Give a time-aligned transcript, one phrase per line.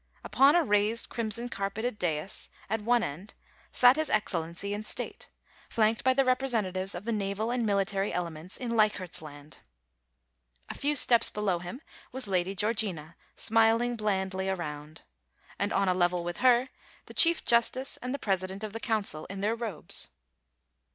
[0.23, 3.35] Upon a raised crimson carpeted dais, at one end,
[3.71, 5.29] sat his Excellency in state,
[5.69, 9.59] flanked by the representatives of the nax al and military elements in Leichardt's Land.
[10.71, 15.03] A few steps below him was Lady Georgina, smiling blandly around;
[15.59, 20.07] and on a levelwithhertheChief Justice and the President of the Council in their robes.